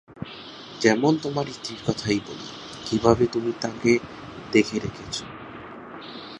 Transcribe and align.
যেমন 0.81 1.13
তোমার 1.17 1.45
স্ত্রীর 1.51 1.81
কথাই 1.85 2.17
যদি 2.17 2.25
বলি, 2.27 2.47
কীভাবে 2.85 3.25
তুমি 3.27 3.51
তাঁকে 3.61 3.91
দেখে 4.51 4.77
রেখেছ। 4.79 5.15